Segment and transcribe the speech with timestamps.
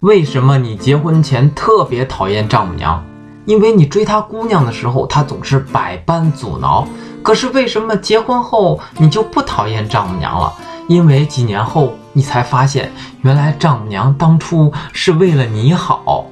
[0.00, 3.02] 为什么你结婚前特别讨厌丈母娘？
[3.46, 6.86] 因为你追她姑娘的时候她总是百般阻挠
[7.20, 10.52] 可是为什么结婚后你就不讨厌丈母娘了？
[10.86, 12.92] 因为几年后你才发现
[13.22, 16.24] 原来丈母娘当初是为了你好。